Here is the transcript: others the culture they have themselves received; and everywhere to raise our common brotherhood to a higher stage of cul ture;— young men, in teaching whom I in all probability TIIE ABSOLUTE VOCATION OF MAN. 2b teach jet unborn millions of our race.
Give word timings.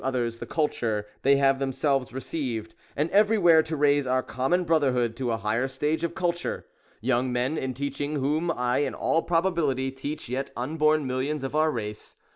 others 0.03 0.39
the 0.39 0.47
culture 0.47 1.05
they 1.21 1.35
have 1.35 1.59
themselves 1.59 2.11
received; 2.11 2.73
and 2.95 3.07
everywhere 3.11 3.61
to 3.61 3.75
raise 3.77 4.07
our 4.07 4.23
common 4.23 4.63
brotherhood 4.63 5.15
to 5.15 5.29
a 5.29 5.37
higher 5.37 5.67
stage 5.67 6.03
of 6.03 6.15
cul 6.15 6.33
ture;— 6.33 6.65
young 7.11 7.31
men, 7.31 7.55
in 7.55 7.71
teaching 7.71 8.15
whom 8.15 8.49
I 8.49 8.79
in 8.79 8.95
all 8.95 9.21
probability 9.21 9.91
TIIE 9.91 10.13
ABSOLUTE 10.13 10.17
VOCATION 10.17 10.17
OF 10.17 10.17
MAN. 10.17 10.17
2b 10.17 10.17
teach 10.17 10.27
jet 10.47 10.53
unborn 10.57 11.05
millions 11.05 11.43
of 11.43 11.55
our 11.55 11.69
race. 11.69 12.15